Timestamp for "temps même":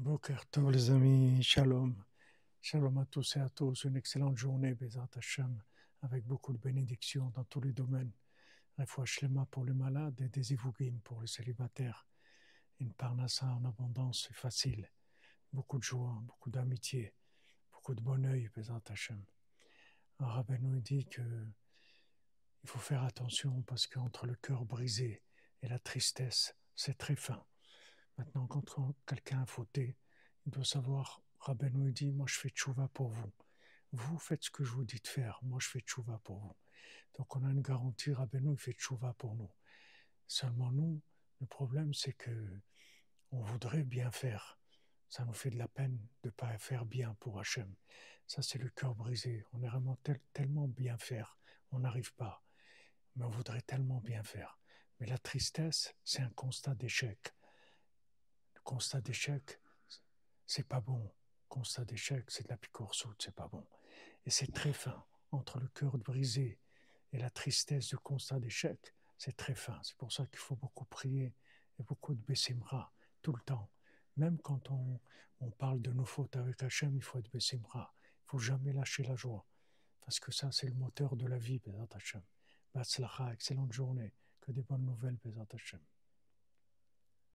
73.42-74.38